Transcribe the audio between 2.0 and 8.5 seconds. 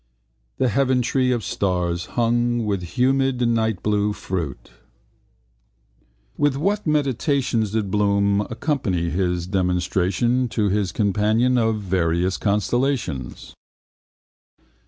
hung with humid nightblue fruit. With what meditations did Bloom